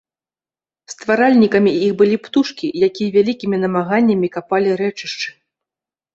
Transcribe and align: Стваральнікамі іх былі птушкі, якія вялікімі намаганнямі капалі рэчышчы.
Стваральнікамі 0.93 1.71
іх 1.87 1.91
былі 1.99 2.17
птушкі, 2.25 2.71
якія 2.89 3.09
вялікімі 3.19 3.61
намаганнямі 3.67 4.27
капалі 4.39 4.69
рэчышчы. 4.83 5.29